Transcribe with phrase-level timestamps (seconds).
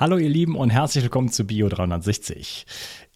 [0.00, 2.66] Hallo ihr Lieben und herzlich willkommen zu Bio 360.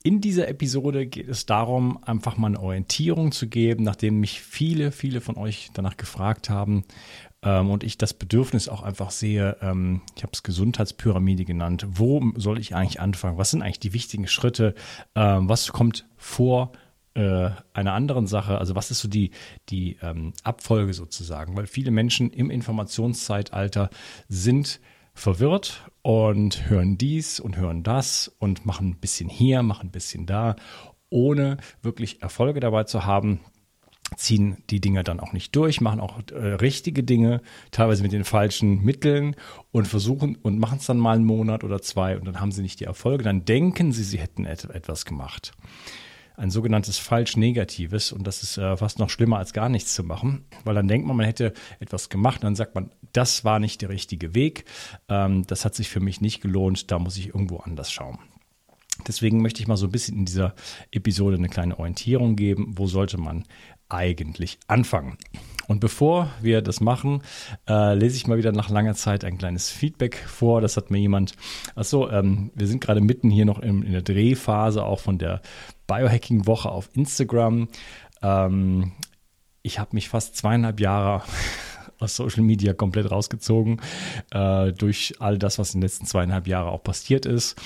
[0.02, 4.90] In dieser Episode geht es darum, einfach mal eine Orientierung zu geben, nachdem mich viele,
[4.90, 6.82] viele von euch danach gefragt haben
[7.44, 12.20] ähm, und ich das Bedürfnis auch einfach sehe, ähm, ich habe es Gesundheitspyramide genannt, wo
[12.34, 13.38] soll ich eigentlich anfangen?
[13.38, 14.74] Was sind eigentlich die wichtigen Schritte?
[15.14, 16.72] Ähm, was kommt vor
[17.14, 19.30] äh, einer anderen Sache, also was ist so die,
[19.68, 23.88] die ähm, Abfolge sozusagen, weil viele Menschen im Informationszeitalter
[24.28, 24.80] sind
[25.14, 30.26] verwirrt und hören dies und hören das und machen ein bisschen hier, machen ein bisschen
[30.26, 30.56] da,
[31.10, 33.40] ohne wirklich Erfolge dabei zu haben
[34.16, 37.40] ziehen die Dinge dann auch nicht durch, machen auch äh, richtige Dinge,
[37.70, 39.36] teilweise mit den falschen Mitteln
[39.70, 42.62] und versuchen und machen es dann mal einen Monat oder zwei und dann haben sie
[42.62, 45.52] nicht die Erfolge, dann denken sie, sie hätten et etwas gemacht
[46.42, 50.44] ein sogenanntes falsch-negatives und das ist äh, fast noch schlimmer als gar nichts zu machen,
[50.64, 53.90] weil dann denkt man, man hätte etwas gemacht dann sagt man, das war nicht der
[53.90, 54.64] richtige Weg,
[55.08, 58.18] ähm, das hat sich für mich nicht gelohnt, da muss ich irgendwo anders schauen.
[59.06, 60.54] Deswegen möchte ich mal so ein bisschen in dieser
[60.90, 63.44] Episode eine kleine Orientierung geben, wo sollte man
[63.88, 65.18] eigentlich anfangen.
[65.68, 67.22] Und bevor wir das machen,
[67.68, 70.60] äh, lese ich mal wieder nach langer Zeit ein kleines Feedback vor.
[70.60, 71.34] Das hat mir jemand,
[71.74, 75.40] achso, ähm, wir sind gerade mitten hier noch in, in der Drehphase auch von der
[75.92, 77.68] Biohacking-Woche auf Instagram.
[78.22, 78.92] Ähm,
[79.60, 81.22] ich habe mich fast zweieinhalb Jahre
[81.98, 83.78] aus Social Media komplett rausgezogen.
[84.30, 87.60] Äh, durch all das, was in den letzten zweieinhalb Jahren auch passiert ist,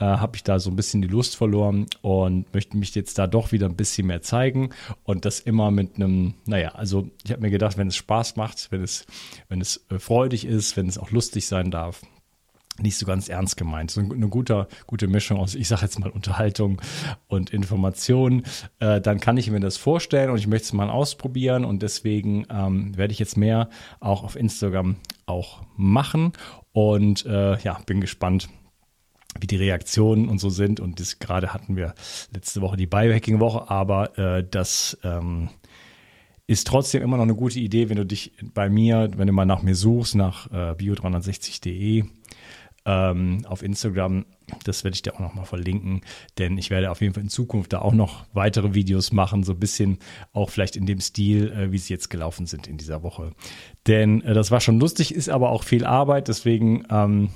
[0.00, 3.28] äh, habe ich da so ein bisschen die Lust verloren und möchte mich jetzt da
[3.28, 4.70] doch wieder ein bisschen mehr zeigen
[5.04, 8.72] und das immer mit einem, naja, also ich habe mir gedacht, wenn es Spaß macht,
[8.72, 9.06] wenn es,
[9.48, 12.02] wenn es äh, freudig ist, wenn es auch lustig sein darf,
[12.78, 13.90] nicht so ganz ernst gemeint.
[13.90, 16.80] So eine gute, gute Mischung aus, ich sage jetzt mal Unterhaltung
[17.26, 18.44] und Information.
[18.78, 22.46] Äh, dann kann ich mir das vorstellen und ich möchte es mal ausprobieren und deswegen
[22.50, 23.68] ähm, werde ich jetzt mehr
[24.00, 26.32] auch auf Instagram auch machen
[26.72, 28.48] und äh, ja, bin gespannt,
[29.40, 30.80] wie die Reaktionen und so sind.
[30.80, 31.94] Und das gerade hatten wir
[32.32, 35.48] letzte Woche die Biohacking-Woche, aber äh, das ähm,
[36.46, 39.44] ist trotzdem immer noch eine gute Idee, wenn du dich bei mir, wenn du mal
[39.44, 42.04] nach mir suchst, nach äh, bio360.de
[42.88, 44.24] ähm, auf Instagram.
[44.64, 46.00] Das werde ich dir auch nochmal verlinken,
[46.38, 49.52] denn ich werde auf jeden Fall in Zukunft da auch noch weitere Videos machen, so
[49.52, 49.98] ein bisschen
[50.32, 53.32] auch vielleicht in dem Stil, äh, wie sie jetzt gelaufen sind in dieser Woche.
[53.86, 57.28] Denn äh, das war schon lustig, ist aber auch viel Arbeit, deswegen ähm,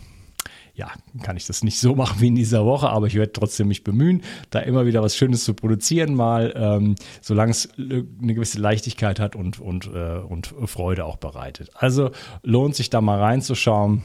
[0.74, 0.91] ja,
[1.22, 3.84] kann ich das nicht so machen wie in dieser Woche, aber ich werde trotzdem mich
[3.84, 9.20] bemühen, da immer wieder was Schönes zu produzieren, mal, ähm, solange es eine gewisse Leichtigkeit
[9.20, 11.68] hat und, und, äh, und Freude auch bereitet.
[11.74, 12.10] Also
[12.42, 14.04] lohnt sich da mal reinzuschauen.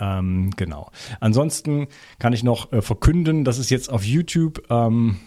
[0.00, 0.90] Ähm, genau.
[1.20, 1.88] Ansonsten
[2.18, 5.20] kann ich noch äh, verkünden, dass es jetzt auf YouTube ähm,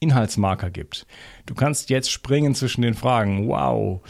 [0.00, 1.06] Inhaltsmarker gibt.
[1.46, 3.48] Du kannst jetzt springen zwischen den Fragen.
[3.48, 4.02] Wow,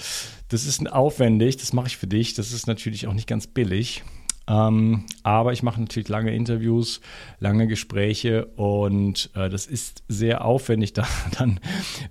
[0.49, 2.35] das ist aufwendig, das mache ich für dich.
[2.35, 4.03] Das ist natürlich auch nicht ganz billig.
[4.49, 7.01] Ähm, aber ich mache natürlich lange Interviews,
[7.39, 11.07] lange Gespräche und äh, das ist sehr aufwendig, da
[11.39, 11.61] dann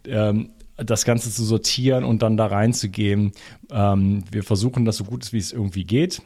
[0.06, 3.32] ähm, das Ganze zu sortieren und dann da reinzugehen.
[3.72, 6.22] Ähm, wir versuchen das so gut wie es irgendwie geht.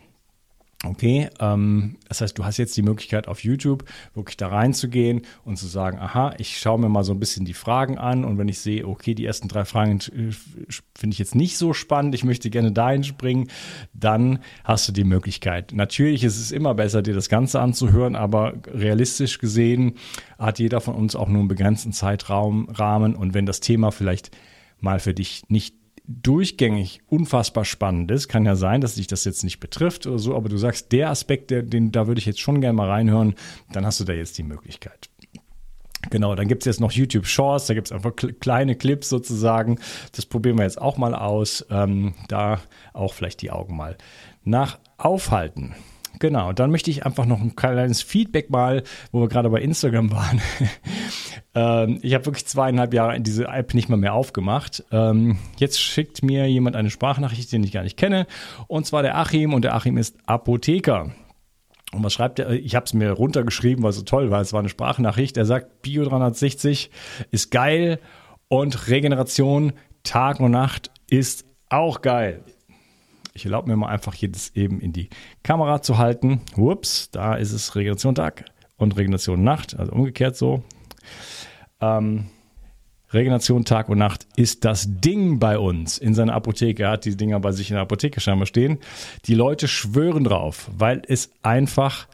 [0.84, 5.58] Okay, ähm, das heißt, du hast jetzt die Möglichkeit auf YouTube wirklich da reinzugehen und
[5.58, 8.48] zu sagen, aha, ich schaue mir mal so ein bisschen die Fragen an und wenn
[8.48, 10.32] ich sehe, okay, die ersten drei Fragen äh,
[10.98, 13.50] finde ich jetzt nicht so spannend, ich möchte gerne dahin springen,
[13.94, 15.72] dann hast du die Möglichkeit.
[15.72, 19.94] Natürlich ist es immer besser, dir das Ganze anzuhören, aber realistisch gesehen
[20.40, 24.32] hat jeder von uns auch nur einen begrenzten Zeitraum, Rahmen und wenn das Thema vielleicht
[24.80, 25.76] mal für dich nicht
[26.22, 28.28] durchgängig unfassbar spannend ist.
[28.28, 31.10] Kann ja sein, dass dich das jetzt nicht betrifft oder so, aber du sagst, der
[31.10, 33.36] Aspekt, der, den, da würde ich jetzt schon gerne mal reinhören,
[33.72, 35.10] dann hast du da jetzt die Möglichkeit.
[36.10, 39.80] Genau, dann gibt es jetzt noch YouTube Shorts, da gibt es einfach kleine Clips sozusagen.
[40.14, 41.66] Das probieren wir jetzt auch mal aus.
[41.70, 42.60] Ähm, da
[42.94, 43.98] auch vielleicht die Augen mal
[44.44, 45.76] nach aufhalten.
[46.20, 50.12] Genau, dann möchte ich einfach noch ein kleines Feedback mal, wo wir gerade bei Instagram
[50.12, 50.42] waren.
[51.54, 54.84] ähm, ich habe wirklich zweieinhalb Jahre diese App nicht mal mehr aufgemacht.
[54.92, 58.28] Ähm, jetzt schickt mir jemand eine Sprachnachricht, den ich gar nicht kenne.
[58.68, 61.12] Und zwar der Achim und der Achim ist Apotheker.
[61.94, 62.52] Und was schreibt er?
[62.52, 64.40] Ich habe es mir runtergeschrieben, weil es so toll war.
[64.40, 65.36] Es war eine Sprachnachricht.
[65.36, 66.90] Er sagt, Bio 360
[67.32, 68.00] ist geil
[68.48, 69.74] und Regeneration
[70.04, 72.44] Tag und Nacht ist auch geil.
[73.34, 75.10] Ich erlaube mir mal einfach jedes eben in die
[75.44, 76.42] Kamera zu halten.
[76.56, 78.46] Ups, da ist es Regeneration Tag
[78.78, 80.64] und Regeneration Nacht, also umgekehrt so.
[81.82, 82.28] Ähm,
[83.14, 86.84] Regeneration Tag und Nacht ist das Ding bei uns in seiner Apotheke.
[86.84, 88.80] Er hat die Dinger bei sich in der Apotheke scheinbar stehen.
[89.26, 92.08] Die Leute schwören drauf, weil es einfach,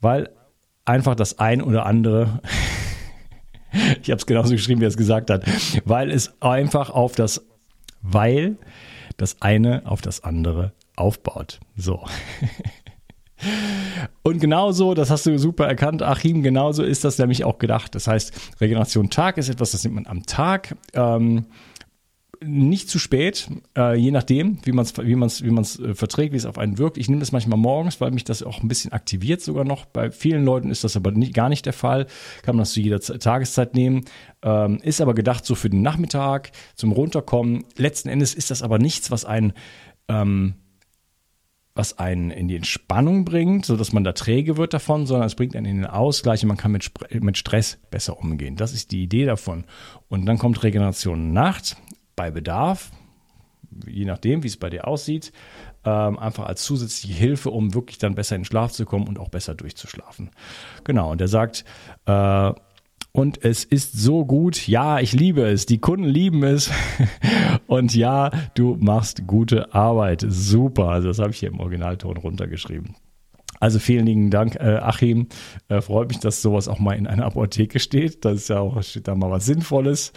[0.00, 0.30] weil
[0.84, 2.40] einfach das ein oder andere,
[4.02, 5.44] ich habe es genauso geschrieben, wie er es gesagt hat,
[5.84, 7.44] weil es einfach auf das,
[8.02, 8.56] weil
[9.16, 11.58] das eine auf das andere aufbaut.
[11.76, 12.06] So.
[14.22, 17.94] Und genauso, das hast du super erkannt, Achim, genauso ist das nämlich auch gedacht.
[17.94, 20.76] Das heißt, Regeneration Tag ist etwas, das nimmt man am Tag.
[20.94, 21.46] Ähm,
[22.42, 26.32] nicht zu spät, äh, je nachdem, wie man es wie man's, wie man's, äh, verträgt,
[26.32, 26.96] wie es auf einen wirkt.
[26.96, 29.84] Ich nehme das manchmal morgens, weil mich das auch ein bisschen aktiviert sogar noch.
[29.84, 32.06] Bei vielen Leuten ist das aber nicht, gar nicht der Fall.
[32.42, 34.06] Kann man das zu jeder Z Tageszeit nehmen.
[34.42, 37.64] Ähm, ist aber gedacht so für den Nachmittag, zum Runterkommen.
[37.76, 39.52] Letzten Endes ist das aber nichts, was einen
[40.08, 40.54] ähm,
[41.74, 45.54] was einen in die Entspannung bringt, sodass man da träge wird davon, sondern es bringt
[45.54, 46.90] einen in den Ausgleich und man kann mit,
[47.22, 48.56] mit Stress besser umgehen.
[48.56, 49.64] Das ist die Idee davon.
[50.08, 51.76] Und dann kommt Regeneration Nacht
[52.16, 52.90] bei Bedarf,
[53.86, 55.32] je nachdem, wie es bei dir aussieht,
[55.84, 59.18] ähm, einfach als zusätzliche Hilfe, um wirklich dann besser in den Schlaf zu kommen und
[59.18, 60.30] auch besser durchzuschlafen.
[60.84, 61.64] Genau, und er sagt,
[62.06, 62.52] äh,
[63.12, 64.68] und es ist so gut.
[64.68, 65.66] Ja, ich liebe es.
[65.66, 66.70] Die Kunden lieben es.
[67.66, 70.24] Und ja, du machst gute Arbeit.
[70.28, 70.88] Super.
[70.88, 72.94] Also das habe ich hier im Originalton runtergeschrieben.
[73.58, 75.28] Also vielen lieben Dank, äh, Achim.
[75.68, 78.24] Äh, freut mich, dass sowas auch mal in einer Apotheke steht.
[78.24, 80.12] Das ist ja auch, steht da mal was Sinnvolles.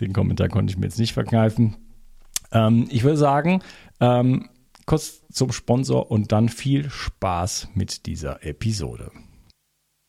[0.00, 1.76] Den Kommentar konnte ich mir jetzt nicht verkneifen.
[2.52, 3.62] Ähm, ich würde sagen,
[4.00, 4.48] ähm,
[4.84, 9.10] kurz zum Sponsor und dann viel Spaß mit dieser Episode.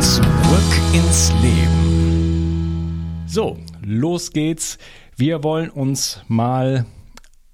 [0.00, 3.24] Zurück ins Leben.
[3.26, 4.78] So, los geht's.
[5.16, 6.86] Wir wollen uns mal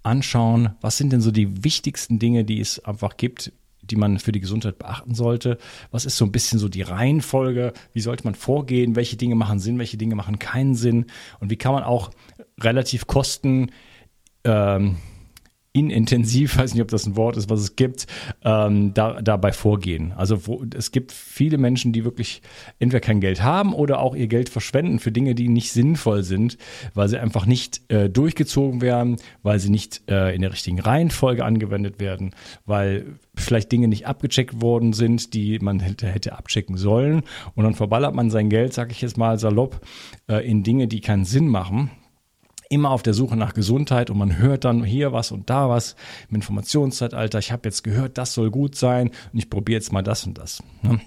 [0.02, 3.52] anschauen, was sind denn so die wichtigsten Dinge, die es einfach gibt,
[3.82, 5.58] die man für die Gesundheit beachten sollte.
[5.90, 7.72] Was ist so ein bisschen so die Reihenfolge?
[7.92, 8.96] Wie sollte man vorgehen?
[8.96, 9.78] Welche Dinge machen Sinn?
[9.78, 11.06] Welche Dinge machen keinen Sinn?
[11.40, 12.10] Und wie kann man auch
[12.60, 13.70] relativ kosten,
[14.44, 14.96] ähm,
[15.72, 18.06] inintensiv, weiß nicht, ob das ein Wort ist, was es gibt,
[18.44, 20.12] ähm, da, dabei vorgehen.
[20.12, 22.42] Also wo, es gibt viele Menschen, die wirklich
[22.78, 26.58] entweder kein Geld haben oder auch ihr Geld verschwenden für Dinge, die nicht sinnvoll sind,
[26.94, 31.44] weil sie einfach nicht äh, durchgezogen werden, weil sie nicht äh, in der richtigen Reihenfolge
[31.44, 32.34] angewendet werden,
[32.66, 37.22] weil vielleicht Dinge nicht abgecheckt worden sind, die man hätte, hätte abchecken sollen.
[37.54, 39.80] Und dann verballert man sein Geld, sage ich jetzt mal salopp,
[40.28, 41.90] äh, in Dinge, die keinen Sinn machen
[42.72, 45.94] immer auf der Suche nach Gesundheit und man hört dann hier was und da was
[46.28, 47.38] im Informationszeitalter.
[47.38, 50.38] Ich habe jetzt gehört, das soll gut sein und ich probiere jetzt mal das und
[50.38, 50.62] das.
[50.82, 51.00] Ne?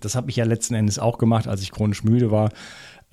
[0.00, 2.50] Das habe ich ja letzten Endes auch gemacht, als ich chronisch müde war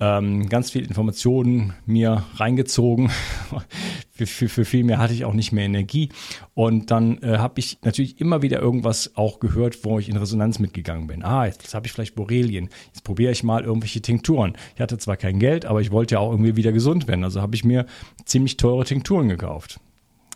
[0.02, 3.10] ähm, ganz viel Informationen mir reingezogen.
[4.10, 6.08] für, für, für, viel mehr hatte ich auch nicht mehr Energie.
[6.54, 10.58] Und dann äh, habe ich natürlich immer wieder irgendwas auch gehört, wo ich in Resonanz
[10.58, 11.22] mitgegangen bin.
[11.22, 12.68] Ah, jetzt, habe ich vielleicht Borrelien.
[12.86, 14.54] Jetzt probiere ich mal irgendwelche Tinkturen.
[14.74, 17.22] Ich hatte zwar kein Geld, aber ich wollte ja auch irgendwie wieder gesund werden.
[17.22, 17.86] Also habe ich mir
[18.24, 19.78] ziemlich teure Tinkturen gekauft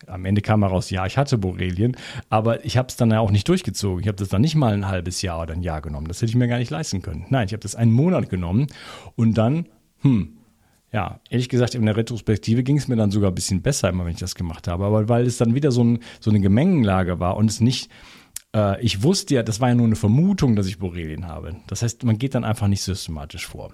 [0.06, 1.96] am Ende kam heraus, ja, ich hatte Borrelien,
[2.28, 4.00] aber ich habe es dann ja auch nicht durchgezogen.
[4.02, 6.08] Ich habe das dann nicht mal ein halbes Jahr oder ein Jahr genommen.
[6.08, 7.26] Das hätte ich mir gar nicht leisten können.
[7.28, 8.66] Nein, ich habe das einen Monat genommen
[9.14, 9.66] und dann,
[10.00, 10.36] hm,
[10.92, 14.04] ja, ehrlich gesagt, in der Retrospektive ging es mir dann sogar ein bisschen besser, immer
[14.04, 14.84] wenn ich das gemacht habe.
[14.84, 17.90] Aber weil es dann wieder so, ein, so eine Gemengenlage war und es nicht,
[18.54, 21.56] äh, ich wusste ja, das war ja nur eine Vermutung, dass ich Borrelien habe.
[21.66, 23.72] Das heißt, man geht dann einfach nicht systematisch vor.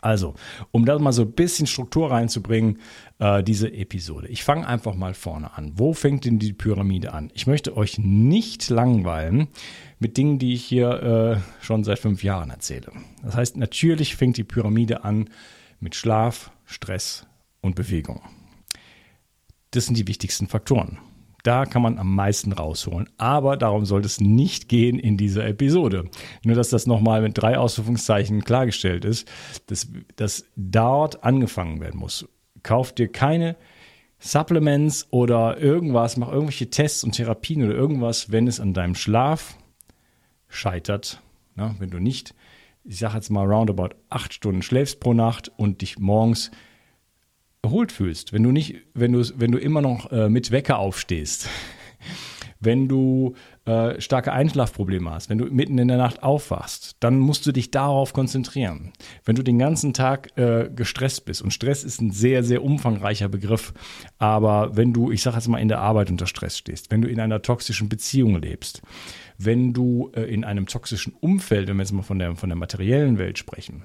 [0.00, 0.34] Also,
[0.70, 2.78] um da mal so ein bisschen Struktur reinzubringen,
[3.18, 4.28] äh, diese Episode.
[4.28, 5.72] Ich fange einfach mal vorne an.
[5.74, 7.30] Wo fängt denn die Pyramide an?
[7.34, 9.48] Ich möchte euch nicht langweilen
[9.98, 12.92] mit Dingen, die ich hier äh, schon seit fünf Jahren erzähle.
[13.22, 15.30] Das heißt, natürlich fängt die Pyramide an
[15.80, 17.26] mit Schlaf, Stress
[17.60, 18.20] und Bewegung.
[19.72, 20.98] Das sind die wichtigsten Faktoren.
[21.44, 23.08] Da kann man am meisten rausholen.
[23.16, 26.04] Aber darum sollte es nicht gehen in dieser Episode.
[26.44, 29.28] Nur, dass das nochmal mit drei Ausrufungszeichen klargestellt ist,
[29.66, 32.28] dass, dass dort angefangen werden muss.
[32.62, 33.56] Kauft dir keine
[34.18, 39.56] Supplements oder irgendwas, mach irgendwelche Tests und Therapien oder irgendwas, wenn es an deinem Schlaf
[40.48, 41.22] scheitert.
[41.54, 42.34] Na, wenn du nicht,
[42.84, 46.50] ich sage jetzt mal roundabout acht Stunden schläfst pro Nacht und dich morgens
[47.68, 51.48] erholt fühlst, wenn du nicht, wenn du, wenn du immer noch äh, mit Wecker aufstehst,
[52.60, 53.34] wenn du
[53.66, 57.70] äh, starke Einschlafprobleme hast, wenn du mitten in der Nacht aufwachst, dann musst du dich
[57.70, 58.92] darauf konzentrieren.
[59.24, 63.28] Wenn du den ganzen Tag äh, gestresst bist, und Stress ist ein sehr, sehr umfangreicher
[63.28, 63.74] Begriff,
[64.18, 67.08] aber wenn du, ich sage jetzt mal, in der Arbeit unter Stress stehst, wenn du
[67.08, 68.82] in einer toxischen Beziehung lebst,
[69.36, 72.56] wenn du äh, in einem toxischen Umfeld, wenn wir jetzt mal von der, von der
[72.56, 73.84] materiellen Welt sprechen,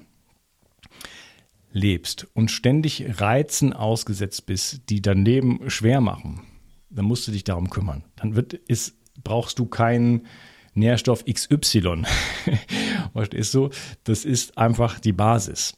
[1.74, 6.40] lebst und ständig Reizen ausgesetzt bist, die dein Leben schwer machen,
[6.88, 8.04] dann musst du dich darum kümmern.
[8.16, 10.26] Dann wird, ist, brauchst du keinen
[10.74, 12.04] Nährstoff XY.
[13.12, 13.70] Verstehst du?
[14.04, 15.76] Das ist einfach die Basis.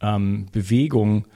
[0.00, 1.26] Ähm, Bewegung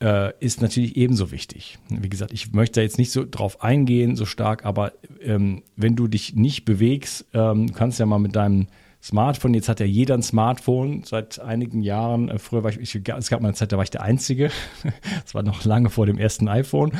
[0.00, 1.78] äh, ist natürlich ebenso wichtig.
[1.88, 5.96] Wie gesagt, ich möchte da jetzt nicht so drauf eingehen, so stark, aber ähm, wenn
[5.96, 8.68] du dich nicht bewegst, ähm, kannst ja mal mit deinem
[9.02, 9.54] Smartphone.
[9.54, 12.28] Jetzt hat ja jeder ein Smartphone seit einigen Jahren.
[12.28, 14.50] Äh, früher war ich, ich es gab mal eine Zeit, da war ich der Einzige.
[15.24, 16.92] Das war noch lange vor dem ersten iPhone.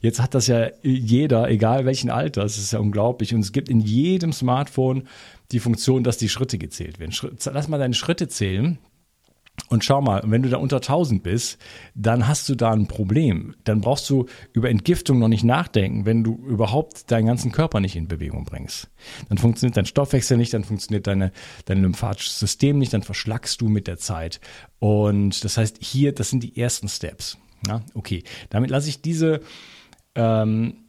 [0.00, 2.42] Jetzt hat das ja jeder, egal welchen Alter.
[2.42, 3.34] Das ist ja unglaublich.
[3.34, 5.06] Und es gibt in jedem Smartphone
[5.52, 7.14] die Funktion, dass die Schritte gezählt werden.
[7.52, 8.78] Lass mal deine Schritte zählen.
[9.68, 11.58] Und schau mal, wenn du da unter 1000 bist,
[11.94, 13.54] dann hast du da ein Problem.
[13.64, 17.96] Dann brauchst du über Entgiftung noch nicht nachdenken, wenn du überhaupt deinen ganzen Körper nicht
[17.96, 18.88] in Bewegung bringst.
[19.28, 21.32] Dann funktioniert dein Stoffwechsel nicht, dann funktioniert deine,
[21.64, 24.40] dein lymphatisches System nicht, dann verschlackst du mit der Zeit.
[24.78, 27.38] Und das heißt, hier, das sind die ersten Steps.
[27.66, 29.40] Ja, okay, damit lasse ich diese
[30.14, 30.85] ähm,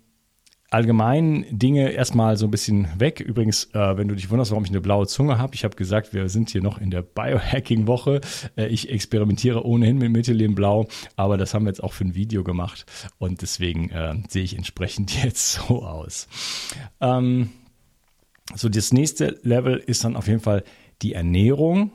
[0.70, 3.22] allgemeinen Dinge erstmal so ein bisschen weg.
[3.22, 6.14] Übrigens, äh, wenn du dich wunderst, warum ich eine blaue Zunge habe, ich habe gesagt,
[6.14, 8.22] wir sind hier noch in der Biohacking-Woche.
[8.58, 12.16] Äh, ich experimentiere ohnehin mit Mittellehm Blau, aber das haben wir jetzt auch für ein
[12.16, 12.86] Video gemacht
[13.18, 16.28] und deswegen äh, sehe ich entsprechend jetzt so aus.
[17.00, 17.50] Ähm,
[18.56, 20.64] so, das nächste Level ist dann auf jeden Fall
[21.02, 21.92] die Ernährung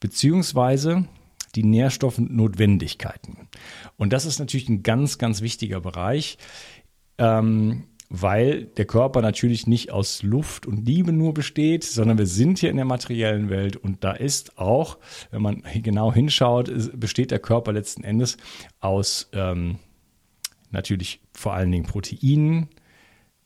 [0.00, 1.06] beziehungsweise
[1.54, 3.48] die Nährstoffnotwendigkeiten.
[3.96, 6.36] Und das ist natürlich ein ganz, ganz wichtiger Bereich.
[7.18, 7.84] Ähm,
[8.20, 12.70] weil der Körper natürlich nicht aus Luft und Liebe nur besteht, sondern wir sind hier
[12.70, 14.98] in der materiellen Welt und da ist auch,
[15.30, 18.36] wenn man genau hinschaut, besteht der Körper letzten Endes
[18.80, 19.78] aus ähm,
[20.70, 22.68] natürlich vor allen Dingen Proteinen,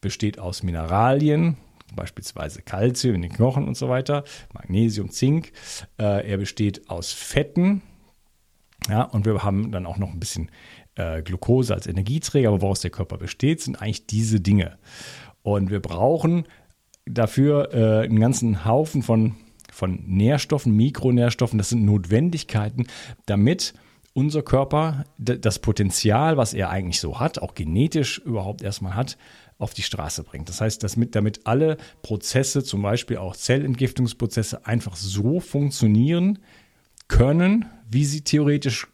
[0.00, 1.56] besteht aus Mineralien,
[1.94, 5.52] beispielsweise Kalzium in den Knochen und so weiter, Magnesium, Zink.
[5.98, 7.82] Äh, er besteht aus Fetten,
[8.88, 10.50] ja, und wir haben dann auch noch ein bisschen
[10.98, 14.78] äh, Glucose als Energieträger, aber woraus der Körper besteht, sind eigentlich diese Dinge.
[15.42, 16.44] Und wir brauchen
[17.06, 19.36] dafür äh, einen ganzen Haufen von,
[19.72, 22.86] von Nährstoffen, Mikronährstoffen, das sind Notwendigkeiten,
[23.26, 23.74] damit
[24.12, 29.16] unser Körper das Potenzial, was er eigentlich so hat, auch genetisch überhaupt erstmal hat,
[29.58, 30.48] auf die Straße bringt.
[30.48, 36.40] Das heißt, damit, damit alle Prozesse, zum Beispiel auch Zellentgiftungsprozesse, einfach so funktionieren
[37.06, 38.88] können, wie sie theoretisch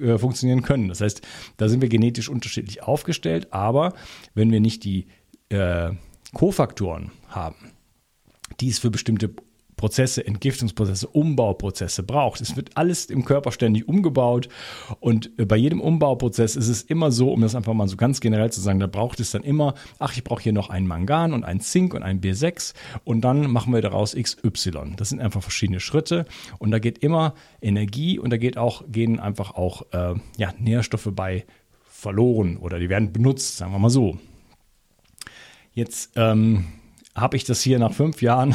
[0.00, 0.88] äh, funktionieren können.
[0.88, 1.22] Das heißt,
[1.56, 3.94] da sind wir genetisch unterschiedlich aufgestellt, aber
[4.34, 5.06] wenn wir nicht die
[5.48, 5.90] äh,
[6.34, 7.72] Kofaktoren haben,
[8.60, 9.30] die es für bestimmte
[9.76, 12.40] Prozesse, Entgiftungsprozesse, Umbauprozesse braucht.
[12.40, 14.48] Es wird alles im Körper ständig umgebaut
[15.00, 18.20] und äh, bei jedem Umbauprozess ist es immer so, um das einfach mal so ganz
[18.20, 21.34] generell zu sagen, da braucht es dann immer, ach, ich brauche hier noch ein Mangan
[21.34, 22.72] und ein Zink und ein B6
[23.04, 24.94] und dann machen wir daraus XY.
[24.96, 26.24] Das sind einfach verschiedene Schritte
[26.58, 31.10] und da geht immer Energie und da geht auch, gehen einfach auch äh, ja, Nährstoffe
[31.12, 31.44] bei
[31.84, 34.18] verloren oder die werden benutzt, sagen wir mal so.
[35.72, 36.64] Jetzt ähm,
[37.14, 38.54] habe ich das hier nach fünf Jahren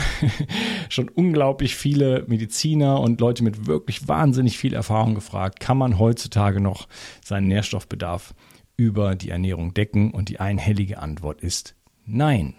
[0.91, 6.59] schon unglaublich viele Mediziner und Leute mit wirklich wahnsinnig viel Erfahrung gefragt, kann man heutzutage
[6.59, 6.87] noch
[7.23, 8.33] seinen Nährstoffbedarf
[8.75, 10.11] über die Ernährung decken?
[10.11, 12.55] Und die einhellige Antwort ist nein.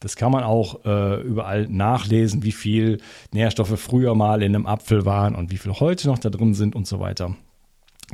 [0.00, 2.98] Das kann man auch äh, überall nachlesen, wie viel
[3.32, 6.76] Nährstoffe früher mal in einem Apfel waren und wie viel heute noch da drin sind
[6.76, 7.34] und so weiter.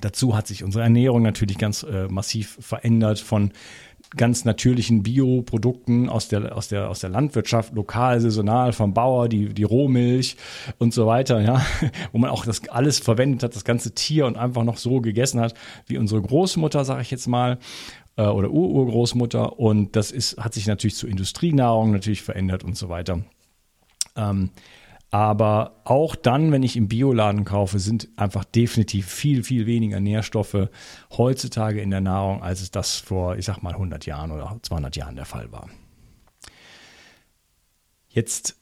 [0.00, 3.52] Dazu hat sich unsere Ernährung natürlich ganz äh, massiv verändert von
[4.16, 9.52] ganz natürlichen Bioprodukten aus der, aus der, aus der Landwirtschaft, lokal, saisonal, vom Bauer, die,
[9.52, 10.37] die Rohmilch
[10.78, 11.64] und so weiter, ja,
[12.12, 15.40] wo man auch das alles verwendet hat, das ganze Tier und einfach noch so gegessen
[15.40, 15.54] hat,
[15.87, 17.59] wie unsere Großmutter, sage ich jetzt mal,
[18.16, 19.59] äh, oder Ururgroßmutter.
[19.59, 23.21] Und das ist, hat sich natürlich zu Industrienahrung natürlich verändert und so weiter.
[24.16, 24.50] Ähm,
[25.14, 30.71] aber auch dann, wenn ich im Bioladen kaufe, sind einfach definitiv viel, viel weniger Nährstoffe
[31.16, 34.97] heutzutage in der Nahrung, als es das vor, ich sag mal, 100 Jahren oder 200
[34.97, 35.68] Jahren der Fall war.
[38.09, 38.56] Jetzt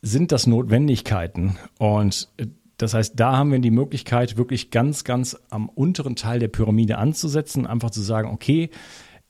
[0.00, 2.46] sind das Notwendigkeiten und äh,
[2.76, 6.98] das heißt, da haben wir die Möglichkeit, wirklich ganz, ganz am unteren Teil der Pyramide
[6.98, 8.70] anzusetzen, einfach zu sagen, okay,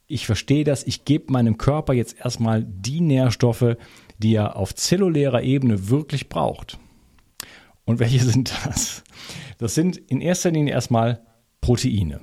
[0.09, 3.77] ich verstehe das, ich gebe meinem Körper jetzt erstmal die Nährstoffe,
[4.19, 6.79] die er auf zellulärer Ebene wirklich braucht.
[7.85, 9.05] Und welche sind das?
[9.59, 11.21] Das sind in erster Linie erstmal
[11.61, 12.21] Proteine.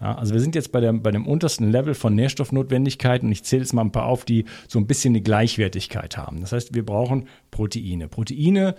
[0.00, 3.44] Ja, also wir sind jetzt bei, der, bei dem untersten Level von Nährstoffnotwendigkeiten und ich
[3.44, 6.40] zähle jetzt mal ein paar auf, die so ein bisschen eine Gleichwertigkeit haben.
[6.40, 8.08] Das heißt, wir brauchen Proteine.
[8.08, 8.74] Proteine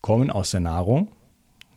[0.00, 1.10] kommen aus der Nahrung.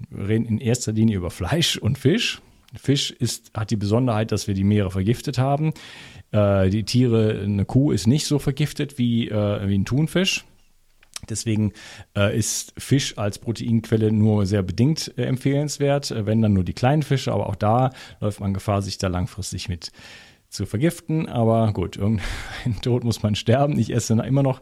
[0.09, 2.41] Wir reden in erster Linie über Fleisch und Fisch.
[2.75, 5.73] Fisch ist, hat die Besonderheit, dass wir die Meere vergiftet haben.
[6.31, 10.45] Äh, die Tiere, eine Kuh ist nicht so vergiftet wie, äh, wie ein Thunfisch.
[11.29, 11.73] Deswegen
[12.15, 16.73] äh, ist Fisch als Proteinquelle nur sehr bedingt äh, empfehlenswert, äh, wenn dann nur die
[16.73, 19.91] kleinen Fische, aber auch da läuft man Gefahr, sich da langfristig mit
[20.49, 21.29] zu vergiften.
[21.29, 22.25] Aber gut, irgendein
[22.81, 23.79] Tod muss man sterben.
[23.79, 24.61] Ich esse immer noch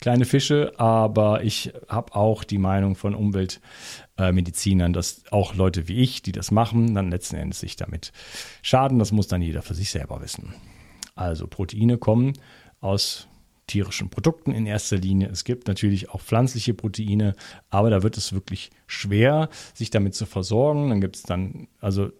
[0.00, 6.22] kleine Fische, aber ich habe auch die Meinung von Umweltmedizinern, dass auch Leute wie ich,
[6.22, 8.12] die das machen, dann letzten Endes sich damit
[8.62, 8.98] schaden.
[8.98, 10.54] Das muss dann jeder für sich selber wissen.
[11.20, 12.32] Also Proteine kommen
[12.80, 13.28] aus
[13.66, 15.28] tierischen Produkten in erster Linie.
[15.28, 17.34] Es gibt natürlich auch pflanzliche Proteine,
[17.68, 20.88] aber da wird es wirklich schwer, sich damit zu versorgen.
[20.88, 22.10] Dann gibt es dann also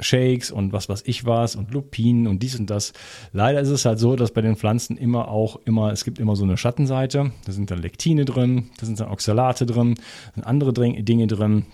[0.00, 2.92] Shakes und was weiß ich was und Lupinen und dies und das.
[3.32, 6.36] Leider ist es halt so, dass bei den Pflanzen immer auch immer, es gibt immer
[6.36, 7.32] so eine Schattenseite.
[7.46, 9.94] Da sind dann Lektine drin, da sind dann Oxalate drin,
[10.34, 11.64] sind andere Dinge drin.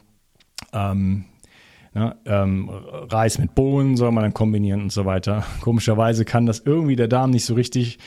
[0.72, 1.24] Ähm,
[1.94, 2.16] Ne?
[2.24, 5.44] Ähm, Reis mit Bohnen soll man dann kombinieren und so weiter.
[5.60, 7.98] Komischerweise kann das irgendwie der Darm nicht so richtig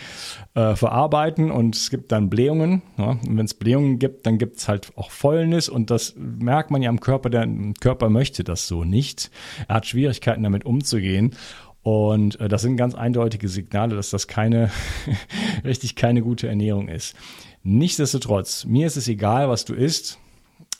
[0.55, 2.81] äh, verarbeiten und es gibt dann Blähungen.
[2.97, 3.19] Ne?
[3.27, 6.81] Und wenn es Blähungen gibt, dann gibt es halt auch Fäulnis und das merkt man
[6.81, 7.29] ja am Körper.
[7.29, 7.47] Der
[7.79, 9.29] Körper möchte das so nicht.
[9.67, 11.35] Er hat Schwierigkeiten damit umzugehen.
[11.83, 14.71] Und äh, das sind ganz eindeutige Signale, dass das keine,
[15.63, 17.15] richtig keine gute Ernährung ist.
[17.61, 20.17] Nichtsdestotrotz, mir ist es egal, was du isst.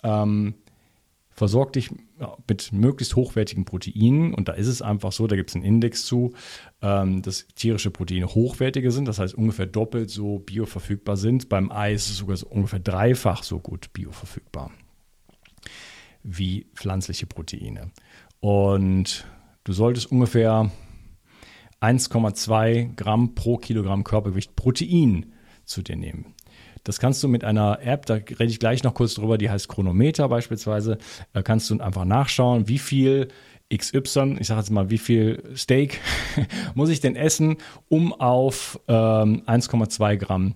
[0.04, 0.56] Ähm,
[1.36, 1.91] versorg dich
[2.48, 4.34] mit möglichst hochwertigen Proteinen.
[4.34, 6.34] Und da ist es einfach so, da gibt es einen Index zu,
[6.82, 11.50] ähm, dass tierische Proteine hochwertiger sind, das heißt ungefähr doppelt so bioverfügbar sind.
[11.50, 14.71] Beim Ei ist es sogar so ungefähr dreifach so gut bioverfügbar
[16.24, 17.91] wie pflanzliche Proteine.
[18.39, 19.28] Und
[19.63, 20.71] du solltest ungefähr
[21.82, 25.34] 1,2 Gramm pro Kilogramm Körpergewicht Protein
[25.65, 26.35] zu dir nehmen.
[26.86, 29.67] Das kannst du mit einer App, da rede ich gleich noch kurz drüber, die heißt
[29.67, 31.00] Chronometer beispielsweise.
[31.34, 33.28] Da kannst du einfach nachschauen, wie viel
[33.76, 36.00] XY, ich sage jetzt mal, wie viel Steak
[36.76, 37.58] muss ich denn essen,
[37.89, 40.54] um auf ähm, 1,2 Gramm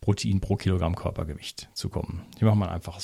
[0.00, 2.22] Protein pro Kilogramm Körpergewicht zu kommen.
[2.38, 3.00] Hier machen wir einfach,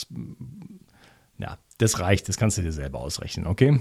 [1.38, 3.80] ja, das reicht, das kannst du dir selber ausrechnen, okay?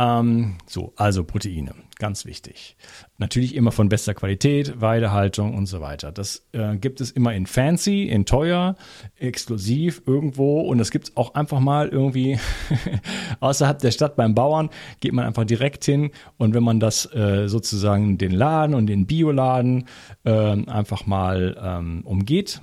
[0.00, 2.76] Ähm, so, also Proteine, ganz wichtig.
[3.18, 6.12] Natürlich immer von bester Qualität, Weidehaltung und so weiter.
[6.12, 8.76] Das äh, gibt es immer in fancy, in teuer,
[9.16, 12.38] exklusiv irgendwo und das gibt es auch einfach mal irgendwie
[13.40, 17.48] außerhalb der Stadt beim Bauern, geht man einfach direkt hin und wenn man das äh,
[17.48, 19.88] sozusagen den Laden und den Bioladen
[20.22, 22.62] äh, einfach mal ähm, umgeht,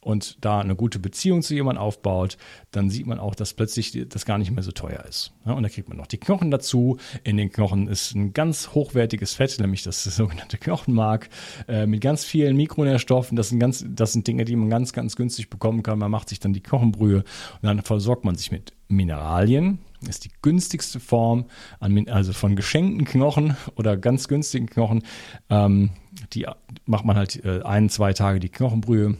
[0.00, 2.38] und da eine gute Beziehung zu jemandem aufbaut,
[2.70, 5.32] dann sieht man auch, dass plötzlich das gar nicht mehr so teuer ist.
[5.44, 6.98] und da kriegt man noch die Knochen dazu.
[7.24, 11.28] In den Knochen ist ein ganz hochwertiges Fett, nämlich das sogenannte Knochenmark,
[11.66, 13.36] äh, mit ganz vielen Mikronährstoffen.
[13.36, 15.98] Das sind, ganz, das sind Dinge, die man ganz, ganz günstig bekommen kann.
[15.98, 19.80] Man macht sich dann die Knochenbrühe und dann versorgt man sich mit Mineralien.
[20.00, 21.46] Das ist die günstigste Form,
[21.80, 25.02] an, also von geschenkten Knochen oder ganz günstigen Knochen.
[25.50, 25.90] Ähm,
[26.32, 26.46] die
[26.86, 29.16] macht man halt äh, ein, zwei Tage die Knochenbrühe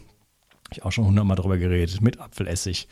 [0.72, 2.88] ich auch schon hundertmal drüber geredet, mit Apfelessig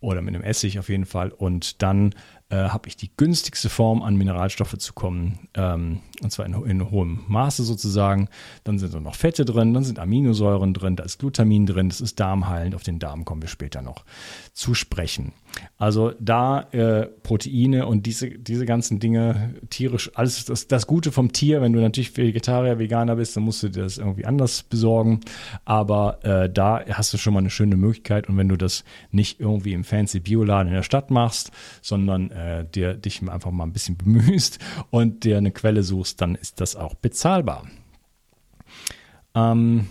[0.00, 1.30] oder mit einem Essig auf jeden Fall.
[1.30, 2.14] Und dann
[2.56, 7.20] habe ich die günstigste Form an Mineralstoffe zu kommen, ähm, und zwar in, in, hohem
[7.28, 8.28] Maße sozusagen.
[8.64, 12.20] Dann sind noch Fette drin, dann sind Aminosäuren drin, da ist Glutamin drin, das ist
[12.20, 12.74] darmheilend.
[12.74, 14.04] Auf den Darm kommen wir später noch
[14.52, 15.32] zu sprechen.
[15.78, 21.32] Also da äh, Proteine und diese, diese ganzen Dinge, tierisch, alles das, das Gute vom
[21.32, 21.60] Tier.
[21.60, 25.20] Wenn du natürlich Vegetarier, Veganer bist, dann musst du dir das irgendwie anders besorgen.
[25.64, 28.28] Aber äh, da hast du schon mal eine schöne Möglichkeit.
[28.28, 32.41] Und wenn du das nicht irgendwie im fancy Bioladen in der Stadt machst, sondern äh,
[32.42, 34.58] äh, dir, dich einfach mal ein bisschen bemühst
[34.90, 37.66] und dir eine Quelle suchst, dann ist das auch bezahlbar.
[39.34, 39.88] Ähm,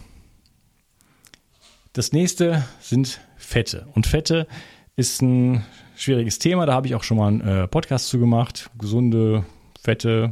[1.93, 3.87] das nächste sind Fette.
[3.93, 4.47] Und Fette
[4.95, 6.65] ist ein schwieriges Thema.
[6.65, 8.69] Da habe ich auch schon mal einen äh, Podcast zu gemacht.
[8.77, 9.45] Gesunde
[9.81, 10.31] Fette,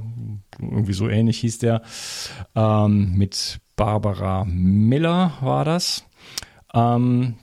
[0.60, 1.82] irgendwie so ähnlich hieß der.
[2.56, 6.06] Ähm, mit Barbara Miller war das.
[6.74, 7.36] Ähm,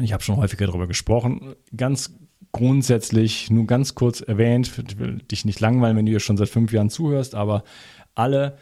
[0.00, 1.54] ich habe schon häufiger darüber gesprochen.
[1.76, 2.12] Ganz
[2.54, 6.48] grundsätzlich, nur ganz kurz erwähnt, ich will dich nicht langweilen, wenn du hier schon seit
[6.48, 7.64] fünf Jahren zuhörst, aber
[8.14, 8.56] alle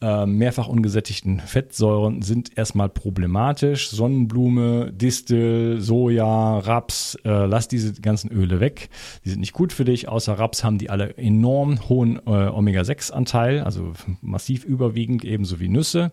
[0.00, 3.90] äh, mehrfach ungesättigten Fettsäuren sind erstmal problematisch.
[3.90, 8.88] Sonnenblume, Distel, Soja, Raps, äh, lass diese ganzen Öle weg.
[9.24, 10.08] Die sind nicht gut für dich.
[10.08, 16.12] Außer Raps haben die alle enorm hohen äh, Omega-6-Anteil, also massiv überwiegend, ebenso wie Nüsse.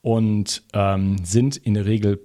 [0.00, 2.20] Und ähm, sind in der Regel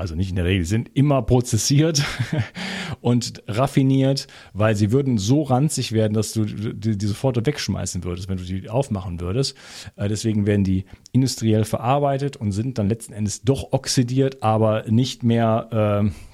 [0.00, 2.02] also nicht in der Regel, sind immer prozessiert
[3.02, 8.28] und raffiniert, weil sie würden so ranzig werden, dass du die, die sofort wegschmeißen würdest,
[8.28, 9.56] wenn du die aufmachen würdest.
[9.96, 15.22] Äh, deswegen werden die industriell verarbeitet und sind dann letzten Endes doch oxidiert, aber nicht
[15.22, 16.29] mehr äh,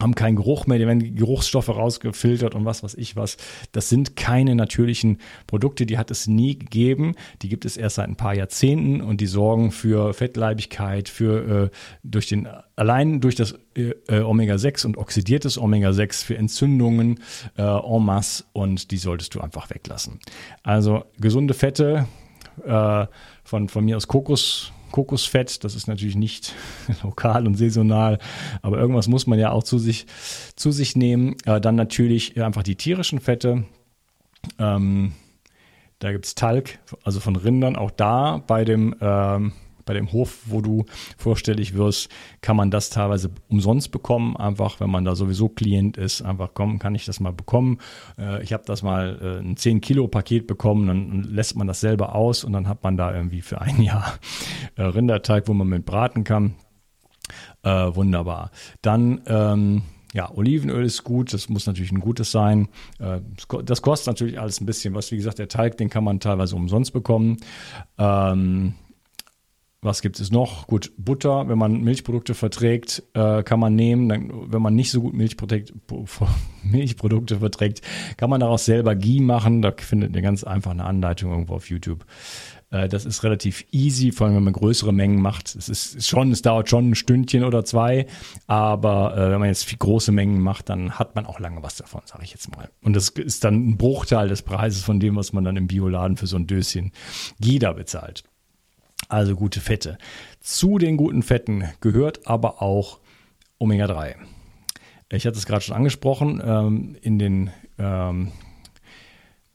[0.00, 3.36] haben keinen Geruch mehr, die werden Geruchsstoffe rausgefiltert und was weiß ich was.
[3.72, 7.14] Das sind keine natürlichen Produkte, die hat es nie gegeben.
[7.42, 11.76] Die gibt es erst seit ein paar Jahrzehnten und die sorgen für Fettleibigkeit, für äh,
[12.02, 17.20] durch den allein durch das äh, äh Omega-6 und oxidiertes Omega-6 für Entzündungen
[17.56, 20.20] äh, en masse und die solltest du einfach weglassen.
[20.62, 22.06] Also gesunde Fette
[22.64, 23.06] äh,
[23.44, 26.54] von, von mir aus Kokos Kokosfett, das ist natürlich nicht
[27.02, 28.18] lokal und saisonal,
[28.62, 30.06] aber irgendwas muss man ja auch zu sich,
[30.56, 31.36] zu sich nehmen.
[31.44, 33.64] Äh, dann natürlich einfach die tierischen Fette.
[34.58, 35.12] Ähm,
[35.98, 37.76] da gibt es Talg, also von Rindern.
[37.76, 39.52] Auch da bei dem ähm,
[39.88, 40.84] bei dem Hof, wo du
[41.16, 44.36] vorstellig wirst, kann man das teilweise umsonst bekommen.
[44.36, 47.78] Einfach, wenn man da sowieso Klient ist, einfach kommen, kann ich das mal bekommen.
[48.18, 51.80] Äh, ich habe das mal äh, ein 10 Kilo Paket bekommen, dann lässt man das
[51.80, 54.18] selber aus und dann hat man da irgendwie für ein Jahr
[54.76, 56.54] äh, Rinderteig, wo man mit braten kann.
[57.62, 58.50] Äh, wunderbar.
[58.82, 59.82] Dann ähm,
[60.14, 62.68] ja, Olivenöl ist gut, das muss natürlich ein gutes sein.
[62.98, 63.20] Äh,
[63.64, 65.10] das kostet natürlich alles ein bisschen was.
[65.12, 67.36] Wie gesagt, der Teig, den kann man teilweise umsonst bekommen.
[67.98, 68.74] Ähm,
[69.80, 70.66] was gibt es noch?
[70.66, 74.08] Gut, Butter, wenn man Milchprodukte verträgt, äh, kann man nehmen.
[74.08, 75.72] Dann, wenn man nicht so gut Milchprodukte,
[76.64, 77.82] Milchprodukte verträgt,
[78.16, 79.62] kann man daraus selber Ghee machen.
[79.62, 82.04] Da findet ihr ganz einfach eine Anleitung irgendwo auf YouTube.
[82.70, 85.54] Äh, das ist relativ easy, vor allem wenn man größere Mengen macht.
[85.54, 88.06] Es ist schon, es dauert schon ein Stündchen oder zwei,
[88.48, 92.02] aber äh, wenn man jetzt große Mengen macht, dann hat man auch lange was davon,
[92.04, 92.68] sage ich jetzt mal.
[92.82, 96.16] Und das ist dann ein Bruchteil des Preises von dem, was man dann im Bioladen
[96.16, 96.90] für so ein Döschen
[97.40, 98.24] Ghee da bezahlt
[99.08, 99.98] also gute Fette.
[100.40, 102.98] Zu den guten Fetten gehört aber auch
[103.58, 104.16] Omega-3.
[105.10, 108.32] Ich hatte es gerade schon angesprochen, ähm, in den ähm,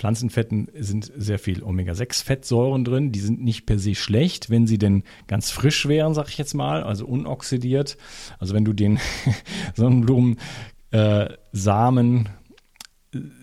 [0.04, 3.14] Pflanzenfetten sind sehr viel Omega-6-Fettsäuren drin.
[3.14, 6.56] Die sind nicht per se schlecht, wenn sie denn ganz frisch wären, sag ich jetzt
[6.56, 7.96] mal, also unoxidiert.
[8.40, 9.00] Also wenn du den
[9.76, 12.28] Sonnenblumensamen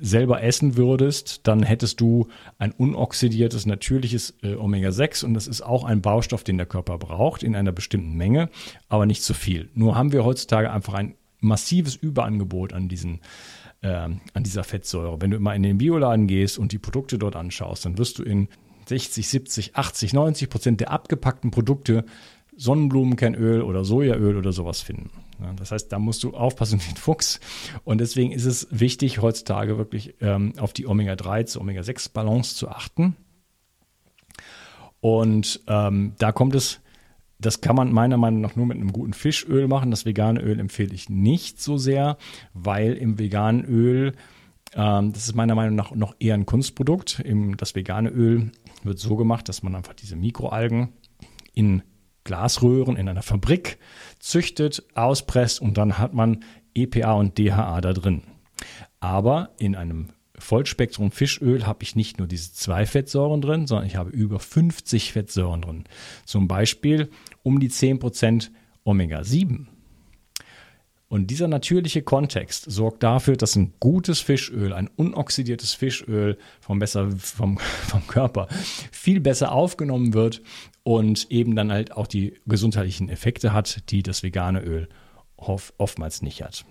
[0.00, 2.28] selber essen würdest, dann hättest du
[2.59, 7.42] ein unoxidiertes, natürliches äh, Omega-6 und das ist auch ein Baustoff, den der Körper braucht
[7.42, 8.48] in einer bestimmten Menge,
[8.88, 9.68] aber nicht zu viel.
[9.74, 13.20] Nur haben wir heutzutage einfach ein massives Überangebot an diesen
[13.83, 15.20] äh, an dieser Fettsäure.
[15.20, 18.22] Wenn du immer in den Bioladen gehst und die Produkte dort anschaust, dann wirst du
[18.22, 18.48] in
[18.87, 22.04] 60, 70, 80, 90 Prozent der abgepackten Produkte
[22.56, 25.11] Sonnenblumenkernöl oder Sojaöl oder sowas finden.
[25.42, 27.40] Ja, das heißt, da musst du aufpassen wie ein Fuchs.
[27.85, 33.16] Und deswegen ist es wichtig, heutzutage wirklich ähm, auf die Omega-3 zu Omega-6-Balance zu achten.
[35.00, 36.81] Und ähm, da kommt es,
[37.38, 39.90] das kann man meiner Meinung nach nur mit einem guten Fischöl machen.
[39.90, 42.18] Das vegane Öl empfehle ich nicht so sehr,
[42.53, 44.14] weil im veganen Öl,
[44.74, 47.20] ähm, das ist meiner Meinung nach noch eher ein Kunstprodukt.
[47.20, 50.90] Im, das vegane Öl wird so gemacht, dass man einfach diese Mikroalgen
[51.55, 51.83] in
[52.24, 53.78] Glasröhren in einer Fabrik
[54.18, 58.22] züchtet, auspresst und dann hat man EPA und DHA da drin.
[59.00, 63.96] Aber in einem Vollspektrum Fischöl habe ich nicht nur diese zwei Fettsäuren drin, sondern ich
[63.96, 65.85] habe über 50 Fettsäuren drin.
[66.24, 67.11] Zum Beispiel
[67.42, 68.50] um die 10%
[68.85, 69.66] Omega-7.
[71.09, 77.11] Und dieser natürliche Kontext sorgt dafür, dass ein gutes Fischöl, ein unoxidiertes Fischöl vom, besser,
[77.18, 78.46] vom, vom Körper
[78.92, 80.40] viel besser aufgenommen wird
[80.82, 84.88] und eben dann halt auch die gesundheitlichen Effekte hat, die das vegane Öl
[85.36, 86.64] oft, oftmals nicht hat.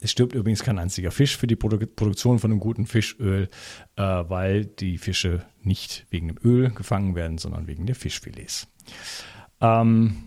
[0.00, 3.48] Es stirbt übrigens kein einziger Fisch für die Produ Produktion von einem guten Fischöl,
[3.96, 8.66] äh, weil die Fische nicht wegen dem Öl gefangen werden, sondern wegen der Fischfilets.
[9.60, 10.24] Ähm,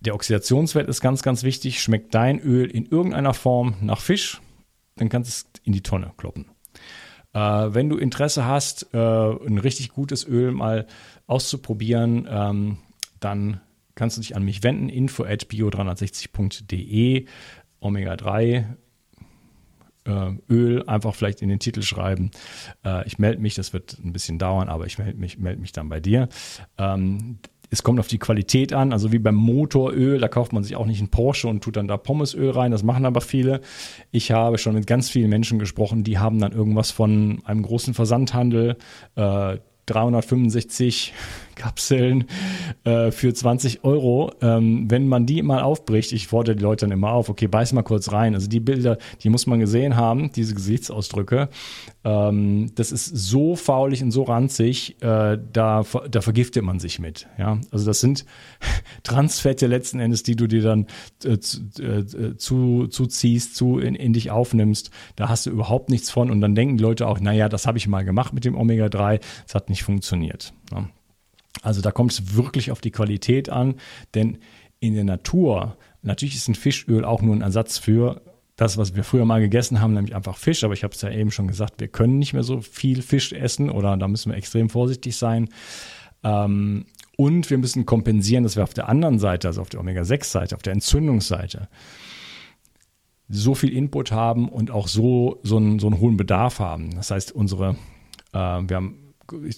[0.00, 1.82] der Oxidationswert ist ganz, ganz wichtig.
[1.82, 4.42] Schmeckt dein Öl in irgendeiner Form nach Fisch?
[4.96, 6.46] dann kannst du es in die Tonne kloppen.
[7.32, 10.86] Äh, wenn du Interesse hast, äh, ein richtig gutes Öl mal
[11.26, 12.78] auszuprobieren, ähm,
[13.20, 13.60] dann
[13.94, 17.26] kannst du dich an mich wenden, info at bio360.de,
[17.80, 18.64] Omega-3,
[20.06, 22.30] äh, Öl, einfach vielleicht in den Titel schreiben.
[22.84, 25.72] Äh, ich melde mich, das wird ein bisschen dauern, aber ich melde mich, meld mich
[25.72, 26.28] dann bei dir.
[26.78, 27.38] Ähm,
[27.70, 30.86] es kommt auf die Qualität an, also wie beim Motoröl, da kauft man sich auch
[30.86, 33.62] nicht einen Porsche und tut dann da Pommesöl rein, das machen aber viele.
[34.12, 37.94] Ich habe schon mit ganz vielen Menschen gesprochen, die haben dann irgendwas von einem großen
[37.94, 38.76] Versandhandel,
[39.16, 41.12] äh, 365
[41.56, 42.24] Kapseln
[42.84, 44.32] äh, für 20 Euro.
[44.40, 47.72] Ähm, wenn man die mal aufbricht, ich fordere die Leute dann immer auf, okay, beiß
[47.72, 48.34] mal kurz rein.
[48.34, 51.48] Also die Bilder, die muss man gesehen haben, diese Gesichtsausdrücke.
[52.04, 57.26] Ähm, das ist so faulig und so ranzig, äh, da, da vergiftet man sich mit.
[57.38, 57.58] Ja?
[57.70, 58.24] Also das sind
[59.02, 60.86] Transfette letzten Endes, die du dir dann
[61.24, 61.34] äh,
[61.82, 64.90] äh, zu, zuziehst, zu in, in dich aufnimmst.
[65.16, 67.78] Da hast du überhaupt nichts von und dann denken die Leute auch, naja, das habe
[67.78, 70.52] ich mal gemacht mit dem Omega-3, das hat nicht funktioniert.
[70.72, 70.88] Ja?
[71.62, 73.76] Also da kommt es wirklich auf die Qualität an,
[74.14, 74.38] denn
[74.80, 78.20] in der Natur, natürlich ist ein Fischöl auch nur ein Ersatz für
[78.56, 80.62] das, was wir früher mal gegessen haben, nämlich einfach Fisch.
[80.62, 83.32] Aber ich habe es ja eben schon gesagt, wir können nicht mehr so viel Fisch
[83.32, 85.48] essen oder da müssen wir extrem vorsichtig sein.
[86.22, 86.86] Ähm,
[87.16, 90.62] und wir müssen kompensieren, dass wir auf der anderen Seite, also auf der Omega-6-Seite, auf
[90.62, 91.68] der Entzündungsseite,
[93.28, 96.94] so viel Input haben und auch so, so, einen, so einen hohen Bedarf haben.
[96.94, 97.76] Das heißt, unsere,
[98.32, 99.03] äh, wir haben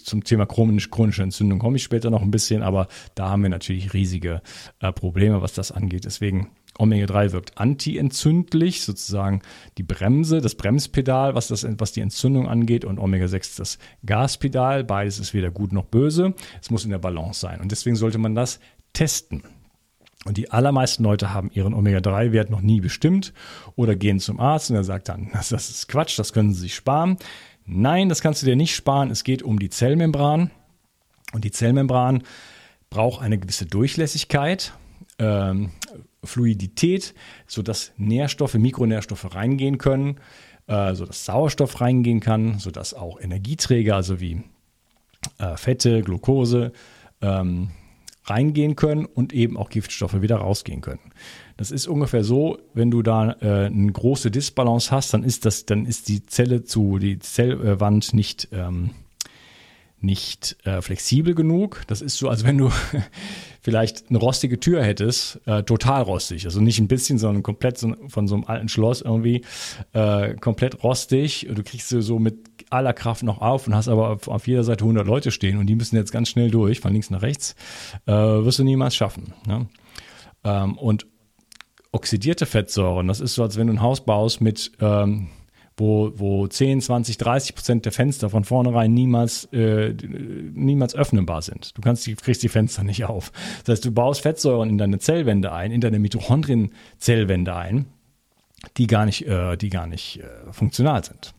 [0.05, 3.51] zum Thema chronisch, chronische Entzündung komme ich später noch ein bisschen, aber da haben wir
[3.51, 4.43] natürlich riesige
[4.81, 6.05] äh, Probleme, was das angeht.
[6.05, 9.43] Deswegen Omega-3 wirkt antientzündlich, sozusagen
[9.79, 14.85] die Bremse, das Bremspedal, was, das, was die Entzündung angeht, und Omega-6 das Gaspedal.
[14.85, 16.35] Beides ist weder gut noch böse.
[16.61, 17.61] Es muss in der Balance sein.
[17.61, 18.61] Und deswegen sollte man das
[18.93, 19.43] testen.
[20.27, 23.33] Und die allermeisten Leute haben ihren Omega-3-Wert noch nie bestimmt
[23.77, 26.75] oder gehen zum Arzt und er sagt dann, das ist Quatsch, das können Sie sich
[26.75, 27.17] sparen.
[27.67, 29.11] Nein, das kannst du dir nicht sparen.
[29.11, 30.51] Es geht um die Zellmembran.
[31.33, 32.23] Und die Zellmembran
[32.91, 34.73] braucht eine gewisse Durchlässigkeit,
[35.19, 35.71] ähm,
[36.25, 37.15] Fluidität,
[37.47, 40.21] sodass Nährstoffe, Mikronährstoffe reingehen können,
[40.69, 44.43] äh, sodass Sauerstoff reingehen kann, sodass auch Energieträger, also wie
[45.39, 46.73] äh, Fette, Glucose,
[47.21, 47.71] ähm,
[48.29, 51.13] reingehen können und eben auch Giftstoffe wieder rausgehen können.
[51.57, 55.65] Das ist ungefähr so, wenn du da äh, eine große Disbalance hast, dann ist das,
[55.65, 58.91] dann ist die Zelle zu, die Zellwand nicht, ähm,
[60.01, 61.83] nicht äh, flexibel genug.
[61.87, 62.71] Das ist so, als wenn du
[63.63, 66.45] vielleicht eine rostige Tür hättest, äh, total rostig.
[66.45, 69.43] Also nicht ein bisschen, sondern komplett so, von so einem alten Schloss irgendwie
[69.95, 71.49] äh, komplett rostig.
[71.51, 75.07] Du kriegst so mit aller Kraft noch auf und hast aber auf, jeder Seite 100
[75.07, 77.55] Leute stehen und die müssen jetzt ganz schnell durch, von links nach rechts.
[78.07, 79.33] Äh, wirst du niemals schaffen.
[79.47, 79.67] Ne?
[80.45, 81.07] Ähm, und
[81.93, 83.09] oxidierte Fettsäuren.
[83.09, 85.29] Das ist so, als wenn du ein Haus baust mit ähm,
[85.77, 91.77] wo, wo 10, 20, 30 Prozent der Fenster von vornherein niemals, äh, niemals öffnenbar sind.
[91.77, 93.31] Du kannst die, kriegst die Fenster nicht auf.
[93.65, 97.87] Das heißt, du baust Fettsäuren in deine Zellwände ein, in deine Mitochondrien-Zellwände ein,
[98.79, 101.35] die gar nicht, äh, die gar nicht äh, funktional sind.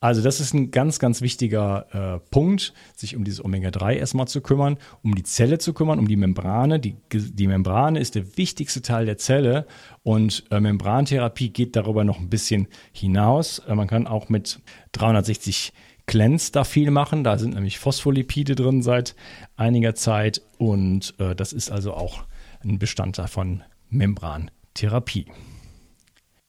[0.00, 4.40] Also das ist ein ganz, ganz wichtiger äh, Punkt, sich um dieses Omega-3 erstmal zu
[4.40, 6.78] kümmern, um die Zelle zu kümmern, um die Membrane.
[6.78, 9.66] Die, die Membrane ist der wichtigste Teil der Zelle
[10.02, 13.60] und äh, Membrantherapie geht darüber noch ein bisschen hinaus.
[13.60, 14.60] Äh, man kann auch mit
[14.92, 15.72] 360
[16.06, 17.24] Cleanse da viel machen.
[17.24, 19.14] Da sind nämlich Phospholipide drin seit
[19.56, 22.24] einiger Zeit und äh, das ist also auch
[22.62, 25.26] ein Bestandteil von Membrantherapie.